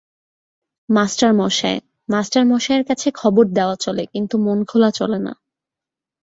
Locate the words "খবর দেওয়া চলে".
3.11-4.03